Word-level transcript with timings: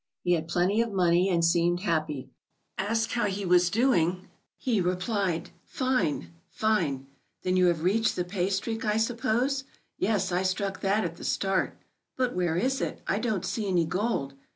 He 0.23 0.31
had 0.33 0.47
plenty 0.47 0.81
of 0.81 0.91
money 0.91 1.29
and 1.29 1.45
seemed 1.45 1.81
happy. 1.81 2.31
Asked 2.75 3.11
how 3.11 3.25
he 3.27 3.45
was 3.45 3.69
doing, 3.69 4.29
he 4.57 4.81
replied: 4.81 5.51
"Fine! 5.63 6.33
Fine!" 6.49 7.05
"Then 7.43 7.55
you 7.55 7.67
have 7.67 7.83
reached 7.83 8.15
the 8.15 8.23
paystreak, 8.25 8.83
I 8.83 8.97
suppose?" 8.97 9.63
"Yes, 9.99 10.31
I 10.31 10.41
struck 10.41 10.81
that 10.81 11.03
at 11.03 11.17
the 11.17 11.23
start."" 11.23 11.77
But 12.17 12.33
where 12.35 12.55
is 12.55 12.81
it? 12.81 12.99
I 13.05 13.19
don't 13.19 13.45
see 13.45 13.67
any 13.67 13.85
gold." 13.85 14.33